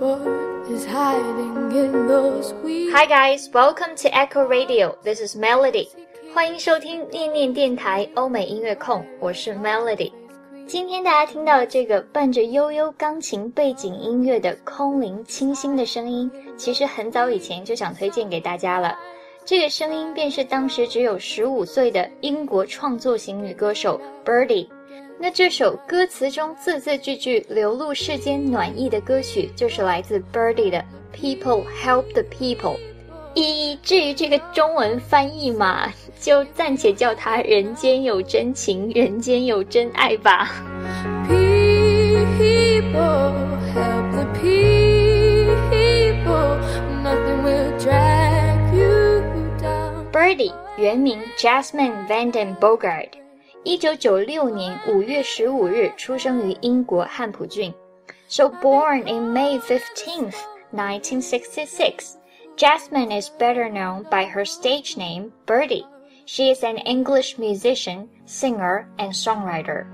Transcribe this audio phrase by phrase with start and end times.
[0.00, 0.06] Hi
[3.06, 4.96] guys, welcome to Echo Radio.
[5.04, 5.88] This is Melody.
[6.32, 10.10] 欢迎收听念念电台欧美音乐控，我是 Melody。
[10.66, 18.98] 今天大家听到这个伴着悠悠钢琴背景音乐的空灵清新的声音，其实很早以前就想推荐给大家了。
[19.44, 24.66] 这个声音便是当时只有十五岁的英国创作型女歌手 Birdy。
[25.22, 30.82] 那这首歌词中字字句句流露世间暖意的歌曲，就是来自 Birdy 的
[31.14, 32.78] People Help the People。
[33.34, 40.52] 一至于这个中文翻译嘛，就暂且叫它“人间有真情，人间有真爱”吧。
[41.28, 43.34] People
[43.74, 46.56] help the people.
[47.04, 49.22] Nothing will drag you
[49.60, 50.10] down.
[50.10, 53.19] Birdy 原名 Jasmine Vanden Bogart。
[53.63, 57.73] 一九九六年五月十五日出生于英国汉普郡。
[58.27, 60.35] So born in May fifteenth,
[60.73, 62.13] nineteen sixty-six,
[62.57, 65.85] Jasmine is better known by her stage name Birdie.
[66.25, 69.85] She is an English musician, singer, and songwriter.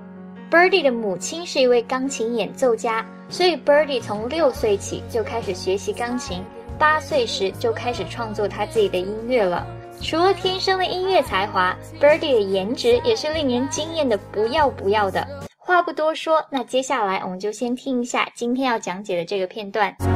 [0.50, 6.44] Birdie 的母亲是一位钢琴演奏家，所以 Birdie 从六岁起就开始学习钢琴，
[6.78, 9.66] 八岁时就开始创作她自己的音乐了。
[10.01, 15.27] 除了天生的音乐才华，Birdy 的颜值也是令人惊艳的不要不要的。
[15.59, 19.93] 话不多说，那接下来我们就先听一下今天要讲解的这个片段。
[19.99, 20.15] God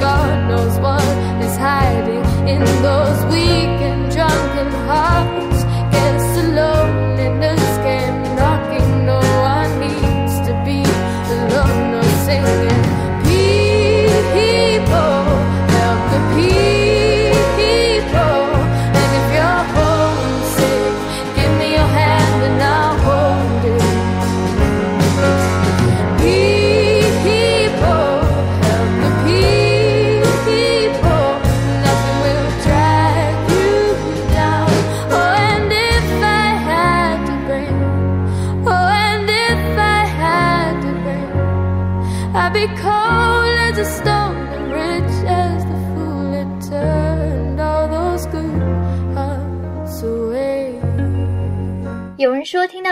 [0.48, 1.02] knows what
[1.42, 2.29] is hiding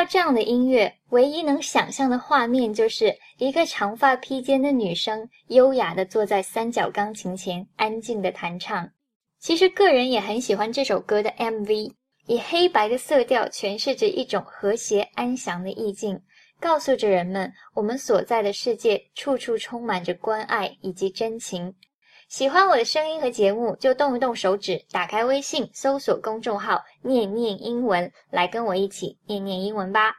[0.09, 8.91] 这样的音乐，唯一能想象的画面就是一个长发披肩的女生，优雅地坐在三角钢琴前，安静地弹唱。
[9.39, 11.93] 其实，个人也很喜欢这首歌的 MV，
[12.27, 16.19] 以黑白的色调诠释着一种和谐安详的意境，
[16.59, 21.75] 告诉着人们，我们所在的世界处处充满着关爱以及真情。
[22.29, 30.13] 喜欢我的声音和节目，就动一动手指，打开微信，搜索公众号“念念英文”，来跟我一起念念英文吧。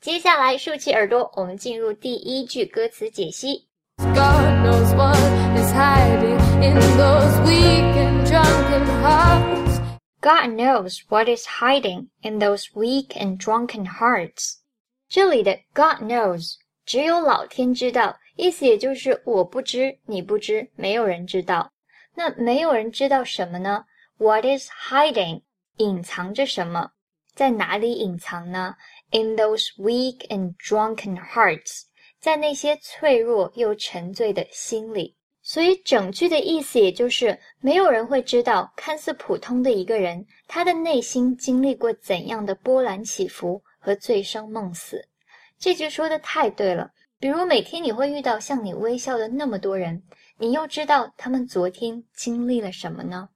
[0.00, 3.66] 接下来，竖起耳朵，我们进入第一句歌词解析。
[3.98, 5.16] God knows what
[5.58, 9.80] is hiding in those weak and drunken hearts.
[10.20, 14.58] God knows what is hiding in those weak and drunken hearts。
[15.08, 16.54] 这里的 God knows
[16.86, 21.72] 只有老天知道，意思也就是我不知，你不知，没有人知道。
[22.14, 23.84] 那没有人知道什么呢
[24.18, 25.42] ？What is hiding？
[25.76, 26.90] 隐藏着什么？
[27.34, 28.74] 在哪里隐藏呢
[29.12, 31.82] ？In those weak and drunken hearts，
[32.20, 35.16] 在那些脆弱又沉醉的心里。
[35.42, 45.02] 所以整句的意思也就是，没有人会知道，看似普通的一个人，他的内心经历过怎样的波澜起伏和醉生梦死。
[45.58, 46.90] 这句说的太对了。
[47.20, 50.02] 比如每天你会遇到向你微笑的那么多人，
[50.38, 53.28] 你又知道他们昨天经历了什么呢？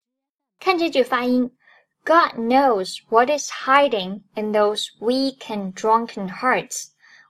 [0.58, 1.54] 看这句发音
[2.02, 6.86] ，God knows what is hiding in those weak and drunken hearts。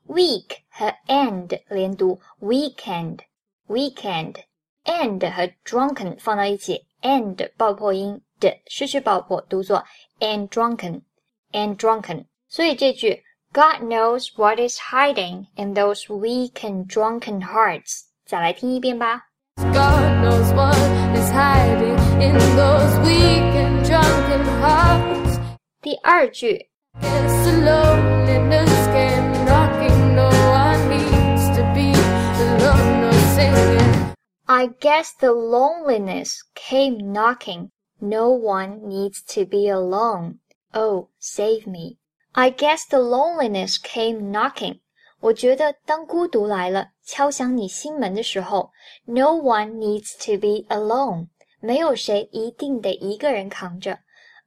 [0.07, 4.37] weak 和 and 连读，weekend，weekend。
[4.85, 9.85] and 和 drunken 放到一起，and 爆破音的失去爆破，读作
[10.21, 12.27] and drunken，and drunken。
[12.47, 18.06] 所以这句 God knows what is hiding in those weak and drunken hearts。
[18.26, 19.30] 再来听一遍吧。
[19.56, 20.78] God knows what
[21.16, 25.40] is hiding in those weak and drunken hearts.
[25.82, 26.70] 第二句
[27.02, 30.16] Guess the loneliness came knocking.
[30.16, 31.92] No one needs to be
[32.40, 34.14] alone or singing.
[34.48, 37.72] I guess the loneliness came knocking.
[38.00, 40.40] No one needs to be alone.
[40.74, 41.98] Oh, save me.
[42.37, 44.81] I guess the loneliness came knocking.
[45.21, 48.73] 我觉得当孤独来了，敲响你心门的时候
[49.05, 51.29] ，No one needs to be alone.
[51.61, 54.01] 没有谁一定得一个人扛着。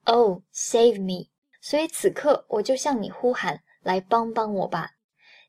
[0.03, 1.29] Oh, save me.
[1.61, 4.91] 所以此刻我就向你呼喊，来帮帮我吧。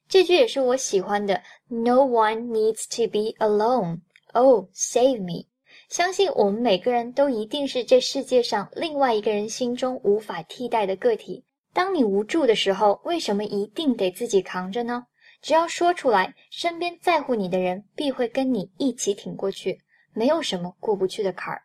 [0.08, 1.42] 这句也是我喜欢的。
[1.66, 4.02] No one needs to be alone.
[4.32, 5.48] Oh, save me！
[5.88, 11.44] 相信我们每个人都一定是这世界上另外一个人心中无法替代的个体。
[11.78, 15.06] 当你无助的时候，为什么一定得自己扛着呢？
[15.40, 19.78] 只要说出来，身边在乎你的人必会跟你一起挺过去，
[20.12, 21.62] 没有什么过不去的坎儿。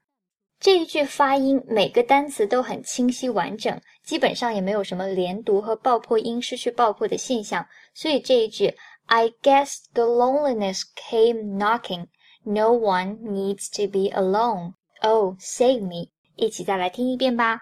[0.59, 8.71] 这一句发音每个单词都很清晰完整，基本上也没有什么连读和爆破音失去爆破的现象，所以这一句
[9.07, 12.05] I guess the loneliness came knocking.
[12.43, 14.73] No one needs to be alone.
[15.01, 16.11] Oh, save me！
[16.35, 17.61] 一起再来听一遍吧。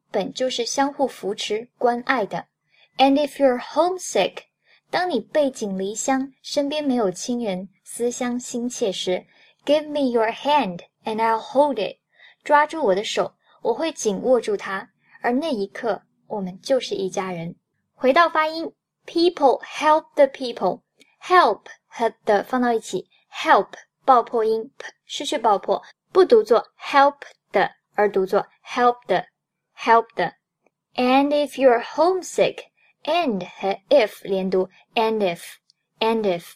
[0.11, 2.45] 本就是相互扶持、关爱的。
[2.97, 4.43] And if you're homesick，
[4.89, 9.25] 当你背井离乡，身边没有亲人，思乡心切时
[9.65, 11.97] ，give me your hand and I'll hold it。
[12.43, 14.89] 抓住我的手，我会紧握住它，
[15.21, 17.55] 而那一刻，我们就是一家人。
[17.93, 18.71] 回到发音
[19.05, 20.81] ，people help the people。
[21.21, 23.67] help 和的放到一起，help
[24.03, 25.81] 爆破音 p 失去爆破，
[26.11, 27.17] 不读作 help
[27.51, 29.23] 的，而读作 help 的
[29.80, 30.34] ，help 的。
[30.94, 32.64] And if you're homesick,
[33.04, 35.56] and 和 if 连读，and if,
[36.00, 36.54] and if.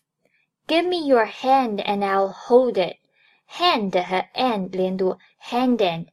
[0.67, 2.97] Give me your hand and I'll hold it.
[3.59, 5.19] Hand 和 and 连读，
[5.51, 6.07] hand and,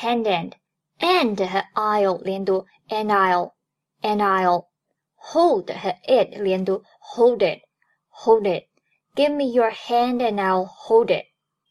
[0.00, 0.52] hand and.
[0.98, 3.52] And 和 I'll 连读，and I'll,
[4.02, 4.66] and I'll.
[5.32, 7.62] Hold 和 it 连读，hold it,
[8.08, 8.68] hold it.
[9.14, 11.26] Give me your hand and I'll hold it.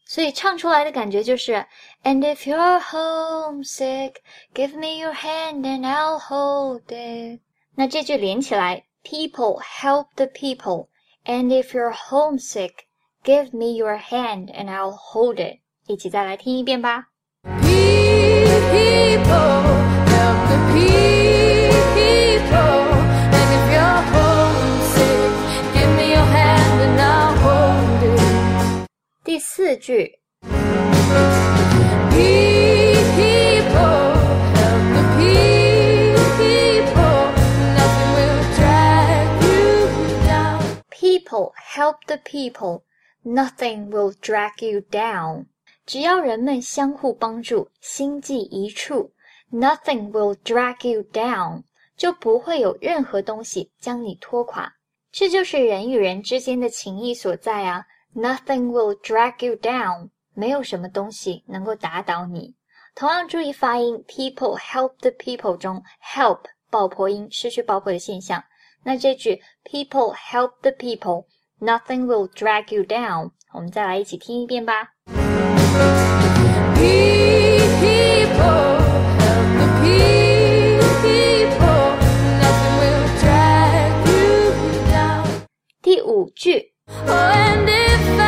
[0.06, 1.66] 所以唱出来的感觉就是
[2.02, 4.22] ，And if you're homesick,
[4.54, 7.40] give me your hand and I'll hold it。
[7.74, 10.88] 那这句连起来，People help the people,
[11.24, 12.86] and if you're homesick,
[13.22, 15.60] give me your hand and I'll hold it。
[15.86, 17.08] 一起再来听一遍吧。
[17.44, 17.64] People
[20.06, 20.98] help the people.
[23.32, 25.32] And if you're homesick,
[25.72, 28.86] give me your hand and I'll hold it.
[29.24, 31.41] 第四句 People
[32.12, 34.24] help the people.
[37.76, 40.82] Nothing will drag you down.
[40.90, 42.82] People help the people,
[43.24, 45.46] nothing will drag you down。
[45.86, 49.12] 只要人们相互帮助，心系一处，
[49.50, 51.62] nothing will drag you down，
[51.96, 54.74] 就不会有任何东西将你拖垮。
[55.10, 57.86] 这就是人与人之间的情谊所在啊！
[58.14, 62.54] Nothing will drag you down， 没有什么东西能够打倒你。
[62.94, 65.82] 同样注意发音，people help the people 中
[66.14, 66.40] help
[66.70, 68.42] 爆破音失去爆破的现象。
[68.84, 71.26] 那这句 people help the people,
[71.60, 74.94] nothing will drag you down，我们再来一起听一遍吧。
[76.74, 78.78] People
[79.18, 79.66] help the
[81.02, 81.98] people.
[82.40, 84.54] Nothing will drag you
[84.90, 85.26] down.
[85.82, 86.72] 第五句
[87.06, 88.18] Oh, and if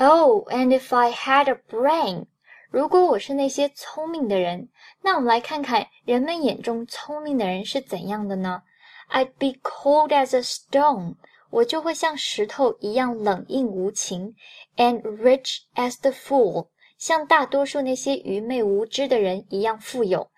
[0.00, 2.26] Oh, and if I had a brain，
[2.70, 4.68] 如果我是那些聪明的人，
[5.02, 8.62] 那我们来看看人们眼中聪明的人是怎样的呢？
[9.10, 11.14] I'd be cold as a stone，
[11.50, 14.34] 我就会像石头一样冷硬无情，
[14.76, 20.30] and rich as the fool，像大多数那些愚昧无知的人一样富有。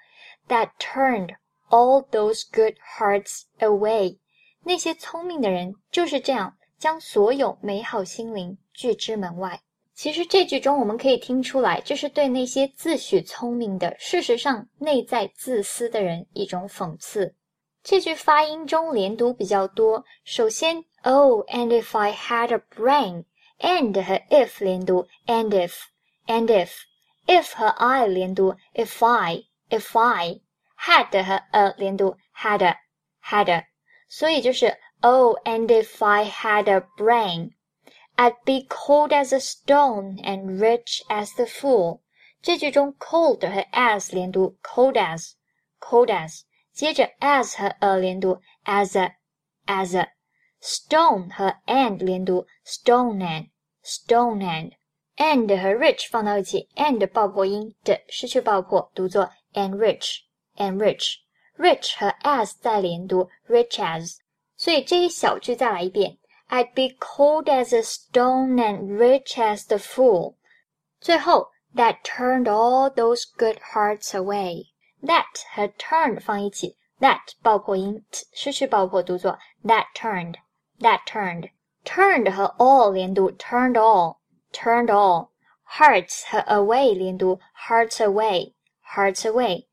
[0.48, 1.36] That turned
[1.68, 4.18] all those good hearts away，
[4.64, 9.60] 那些聪明的人就是这样将所有美好心灵拒之门外。
[9.94, 17.34] 其实这句中我们可以听出来，这是对那些自诩聪明的，事实上内在自私的人一种讽刺。
[17.82, 20.04] 这句发音中连读比较多。
[20.24, 29.04] 首先，Oh, and if I had a brain，and 和 if 连读，and if，and if，if 和 I 连读，if
[29.70, 33.64] I，if I，had 和 a 连读，had，had，
[34.08, 41.34] 所以就是 Oh, and if I had a brain。I'd be cold as a stone and rich as
[41.36, 42.00] the fool。
[42.42, 46.42] 这句中 cold 和 as 连读，cold as，cold as。
[46.72, 54.72] 接着 as 和 a 连读，as a，as a。stone 和 and 连读，stone and，stone and。
[55.16, 64.16] and 和 rich 放到一起，and 爆破音的失去爆破，读作 enrich，enrich。rich 和 as 再连读，rich as。
[64.56, 66.18] 所以这一小句再来一遍，
[66.48, 70.34] I'd be cold as a stone and rich as the fool。
[71.00, 82.92] 最后，that turned all those good hearts away。that 和 turned 放一起，that 爆破音失去爆破，读作 that turned，that turned。turned 和 all
[82.92, 88.02] 连读，turned all，turned all。hearts 和 away 连读，hearts
[88.94, 89.66] away，hearts away。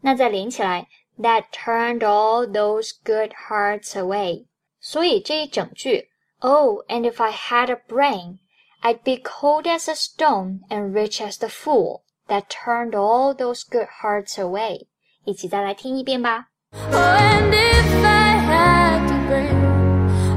[0.00, 0.86] 那再连起来，
[1.18, 4.46] that turned all those good hearts away。
[4.80, 6.08] 所以这一整句，
[6.40, 8.38] Oh, and if I had a brain,
[8.82, 13.62] I'd be cold as a stone and rich as the fool that turned all those
[13.68, 14.86] good hearts away。
[15.24, 16.46] 一起再来听一遍吧。
[16.72, 19.50] Oh, and if I had to bring,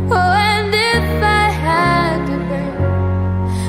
[0.09, 2.73] oh, and if I had to bring,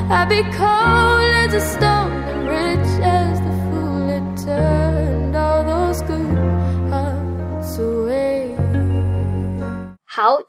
[0.08, 2.15] I'd be cold as a stone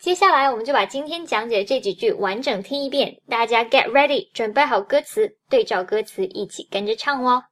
[0.00, 7.43] 接下来我们就把今天讲解的这几句完整听一遍，大家 get ready，准备好歌词，对照歌词一起跟着唱哦。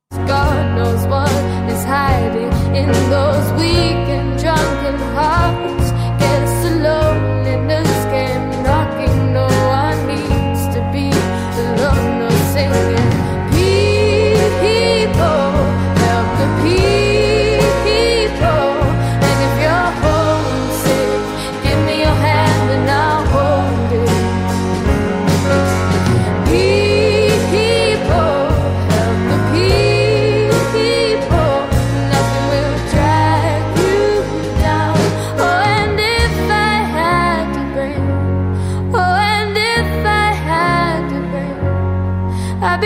[12.78, 13.05] Yeah.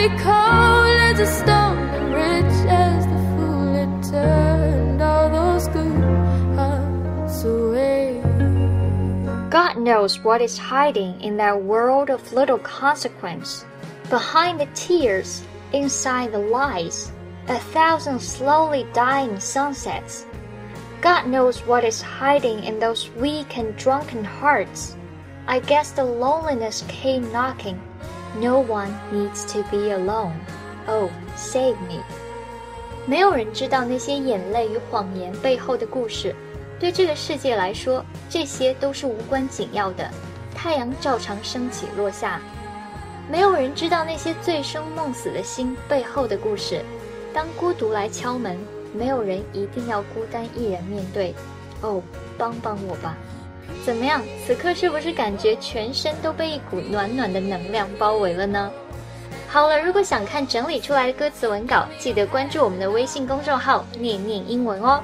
[0.00, 6.04] Be cold as a stone and rich as the fool turned all those good
[6.56, 8.22] hearts away.
[9.50, 13.66] God knows what is hiding in that world of little consequence.
[14.08, 15.42] Behind the tears,
[15.74, 17.12] inside the lies,
[17.48, 20.24] a thousand slowly dying sunsets.
[21.02, 24.96] God knows what is hiding in those weak and drunken hearts.
[25.46, 27.78] I guess the loneliness came knocking.
[28.38, 30.34] No one needs to be alone.
[30.86, 32.02] Oh, save me.
[33.06, 36.34] 没有人知道那些眼泪与谎言背后的故事。
[36.78, 40.08] 对这个世界来说，这些都是无关紧要的。
[40.54, 42.40] 太阳照常升起落下，
[43.30, 46.82] 没有人知道那些醉生梦死的心背后的故事。
[47.34, 48.58] 当孤独来敲门，
[48.94, 51.34] 没有人一定要孤单一人面对。
[51.82, 52.02] 哦，
[52.38, 53.16] 帮帮我吧！
[53.84, 54.22] 怎么样？
[54.46, 58.70] 此刻是不是感觉全身都被一股暖暖的能量包围了呢？
[59.48, 65.02] 好了，如果想看整理出来的歌词文稿，记得关注我们的微信公众号“念念英文”哦。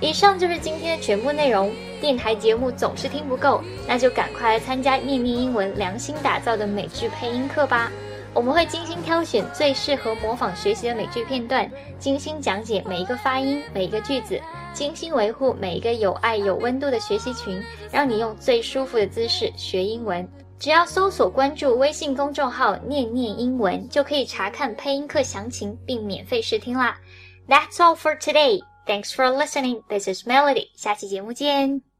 [0.00, 1.72] 以上就是今天的全部内容。
[2.00, 7.90] 电台节目总是听不够，那就赶快来参加念念英文良心打造的美剧配音课吧！
[8.34, 14.40] 我们会精心挑选最适合模仿学习的美剧片段，精心讲解每一个发音、每一个句子，
[14.72, 17.62] 精心维护每一个有爱有温度的学习群，
[17.92, 20.28] 让你用最舒服的姿势学英文。
[20.58, 26.98] 只要搜索关注微信公众号“念念英文”，就可以查看配音课详情并免费试听啦。
[27.46, 28.60] That's all for today.
[28.86, 29.82] Thanks for listening.
[29.88, 30.68] This is Melody.
[30.74, 31.93] 下期节目见。